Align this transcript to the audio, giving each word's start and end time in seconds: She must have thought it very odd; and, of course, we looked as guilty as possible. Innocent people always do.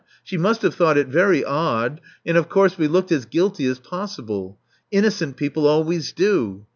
She 0.23 0.35
must 0.35 0.63
have 0.63 0.73
thought 0.73 0.97
it 0.97 1.09
very 1.09 1.45
odd; 1.45 2.01
and, 2.25 2.35
of 2.35 2.49
course, 2.49 2.75
we 2.75 2.87
looked 2.87 3.11
as 3.11 3.25
guilty 3.25 3.67
as 3.67 3.77
possible. 3.77 4.57
Innocent 4.91 5.37
people 5.37 5.67
always 5.67 6.11
do. 6.11 6.65